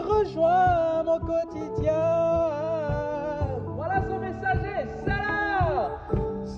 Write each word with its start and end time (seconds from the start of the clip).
rejoins 0.00 1.02
mon 1.04 1.18
quotidien. 1.18 1.92
Voilà 3.74 4.02
son 4.08 4.18
messager, 4.18 4.86
c'est 5.04 5.10
l'heure. 5.10 6.00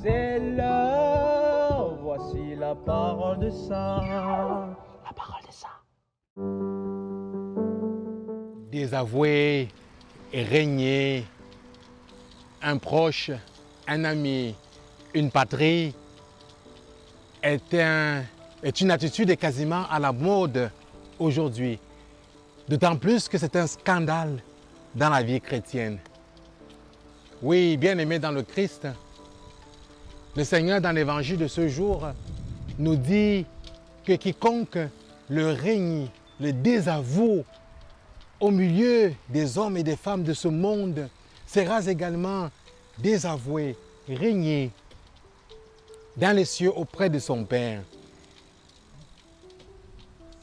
C'est 0.02 0.38
l'heure, 0.38 1.96
voici 2.02 2.54
la 2.56 2.74
parole 2.74 3.38
de 3.40 3.50
ça. 3.50 4.00
La 5.04 5.12
parole 5.14 5.42
de 5.46 5.52
ça. 5.52 5.68
Désavouer 8.70 9.68
et 10.32 10.42
régner, 10.42 11.24
un 12.62 12.76
proche, 12.76 13.30
un 13.86 14.04
ami, 14.04 14.54
une 15.14 15.30
patrie, 15.30 15.94
est, 17.42 17.74
un- 17.74 18.22
est 18.62 18.80
une 18.80 18.90
attitude 18.90 19.36
quasiment 19.36 19.84
à 19.90 19.98
la 19.98 20.12
mode 20.12 20.70
aujourd'hui. 21.18 21.78
D'autant 22.68 22.96
plus 22.96 23.28
que 23.28 23.38
c'est 23.38 23.56
un 23.56 23.66
scandale 23.66 24.42
dans 24.94 25.08
la 25.08 25.22
vie 25.22 25.40
chrétienne. 25.40 25.98
Oui, 27.42 27.76
bien 27.76 27.96
aimé 27.98 28.18
dans 28.18 28.32
le 28.32 28.42
Christ, 28.42 28.88
le 30.36 30.44
Seigneur 30.44 30.80
dans 30.80 30.92
l'évangile 30.92 31.38
de 31.38 31.46
ce 31.46 31.68
jour 31.68 32.08
nous 32.78 32.96
dit 32.96 33.46
que 34.04 34.12
quiconque 34.12 34.78
le 35.28 35.52
règne, 35.52 36.08
le 36.40 36.52
désavoue 36.52 37.44
au 38.40 38.50
milieu 38.50 39.12
des 39.28 39.58
hommes 39.58 39.76
et 39.76 39.82
des 39.82 39.96
femmes 39.96 40.22
de 40.22 40.32
ce 40.32 40.48
monde 40.48 41.08
sera 41.46 41.84
également 41.86 42.50
désavoué, 42.98 43.76
régné 44.08 44.70
dans 46.16 46.34
les 46.34 46.44
cieux 46.44 46.72
auprès 46.74 47.10
de 47.10 47.18
son 47.18 47.44
Père. 47.44 47.82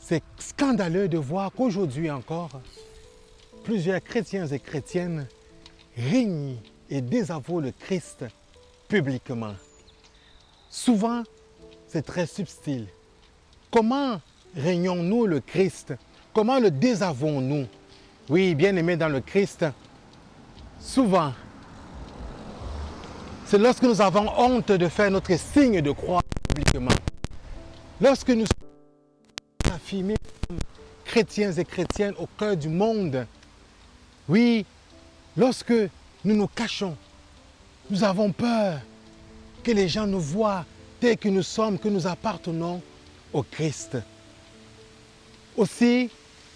C'est 0.07 0.21
scandaleux 0.37 1.07
de 1.07 1.17
voir 1.17 1.51
qu'aujourd'hui 1.51 2.11
encore, 2.11 2.51
plusieurs 3.63 4.03
chrétiens 4.03 4.45
et 4.45 4.59
chrétiennes 4.59 5.25
règnent 5.97 6.57
et 6.91 7.01
désavouent 7.01 7.59
le 7.59 7.71
Christ 7.71 8.23
publiquement. 8.87 9.55
Souvent, 10.69 11.23
c'est 11.87 12.03
très 12.03 12.27
subtil. 12.27 12.85
Comment 13.71 14.21
régnons-nous 14.55 15.25
le 15.25 15.39
Christ? 15.39 15.95
Comment 16.35 16.59
le 16.59 16.69
désavouons-nous? 16.69 17.65
Oui, 18.29 18.53
bien 18.53 18.75
aimé 18.75 18.97
dans 18.97 19.09
le 19.09 19.21
Christ, 19.21 19.65
souvent, 20.79 21.33
c'est 23.47 23.57
lorsque 23.57 23.81
nous 23.81 24.01
avons 24.01 24.29
honte 24.37 24.71
de 24.71 24.87
faire 24.87 25.09
notre 25.09 25.35
signe 25.35 25.81
de 25.81 25.89
croix 25.89 26.21
publiquement. 26.47 26.95
Lorsque 27.99 28.29
nous 28.29 28.45
sommes 28.45 28.64
chrétiens 31.05 31.51
et 31.51 31.65
chrétiennes 31.65 32.15
au 32.19 32.27
cœur 32.37 32.57
du 32.57 32.67
monde. 32.67 33.25
Oui, 34.27 34.65
lorsque 35.37 35.73
nous 36.23 36.35
nous 36.35 36.47
cachons, 36.47 36.97
nous 37.89 38.03
avons 38.03 38.31
peur 38.31 38.79
que 39.63 39.71
les 39.71 39.87
gens 39.87 40.07
nous 40.07 40.19
voient 40.19 40.65
tels 40.99 41.17
que 41.17 41.29
nous 41.29 41.43
sommes, 41.43 41.77
que 41.77 41.87
nous 41.87 42.07
appartenons 42.07 42.81
au 43.31 43.43
Christ. 43.43 43.97
Aussi, 45.55 46.09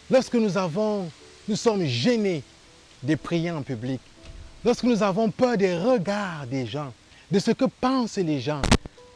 lorsque 0.10 0.36
nous 0.36 0.58
avons, 0.58 1.10
nous 1.48 1.56
sommes 1.56 1.86
gênés 1.86 2.44
de 3.04 3.16
prier 3.16 3.52
en 3.52 3.62
public, 3.62 4.02
lorsque 4.66 4.84
nous 4.84 5.04
avons 5.04 5.30
peur 5.30 5.58
des 5.58 5.78
regards 5.78 6.48
des 6.48 6.66
gens, 6.66 6.92
de 7.32 7.40
ce 7.40 7.52
que 7.52 7.66
pensent 7.66 8.18
les 8.18 8.42
gens, 8.42 8.62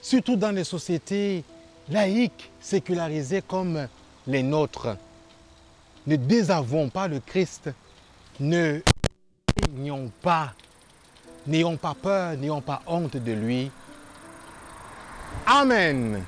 surtout 0.02 0.36
dans 0.36 0.52
les 0.52 0.64
sociétés 0.64 1.44
laïques, 1.90 2.52
sécularisées 2.62 3.42
comme 3.42 3.88
les 4.28 4.44
nôtres, 4.44 4.96
ne 6.08 6.16
désavouons 6.16 6.90
pas 6.90 7.08
le 7.08 7.20
Christ, 7.20 7.70
ne 8.40 8.82
n'ayons 9.72 10.12
pas, 10.22 10.54
n'ayons 11.48 11.78
pas 11.78 11.96
peur, 11.96 12.38
n'ayons 12.38 12.62
pas 12.62 12.82
honte 12.88 13.18
de 13.18 13.32
lui. 13.32 13.72
Amen. 15.46 16.24